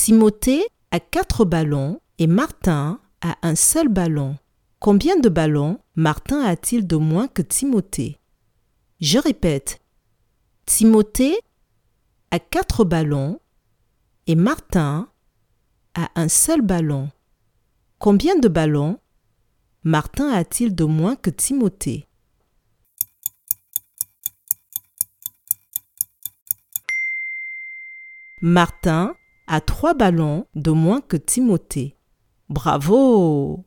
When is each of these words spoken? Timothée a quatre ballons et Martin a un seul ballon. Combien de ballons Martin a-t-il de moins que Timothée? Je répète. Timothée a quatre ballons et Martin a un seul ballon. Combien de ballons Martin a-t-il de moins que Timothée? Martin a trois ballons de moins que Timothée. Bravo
Timothée 0.00 0.64
a 0.92 1.00
quatre 1.00 1.44
ballons 1.44 2.00
et 2.18 2.28
Martin 2.28 3.00
a 3.20 3.36
un 3.42 3.56
seul 3.56 3.88
ballon. 3.88 4.38
Combien 4.78 5.18
de 5.18 5.28
ballons 5.28 5.80
Martin 5.96 6.40
a-t-il 6.40 6.86
de 6.86 6.94
moins 6.94 7.26
que 7.26 7.42
Timothée? 7.42 8.20
Je 9.00 9.18
répète. 9.18 9.80
Timothée 10.66 11.36
a 12.30 12.38
quatre 12.38 12.84
ballons 12.84 13.40
et 14.28 14.36
Martin 14.36 15.10
a 15.96 16.08
un 16.14 16.28
seul 16.28 16.62
ballon. 16.62 17.10
Combien 17.98 18.38
de 18.38 18.46
ballons 18.46 19.00
Martin 19.82 20.30
a-t-il 20.30 20.76
de 20.76 20.84
moins 20.84 21.16
que 21.16 21.28
Timothée? 21.28 22.06
Martin 28.40 29.16
a 29.48 29.60
trois 29.60 29.94
ballons 29.94 30.44
de 30.54 30.70
moins 30.70 31.00
que 31.00 31.16
Timothée. 31.16 31.96
Bravo 32.48 33.64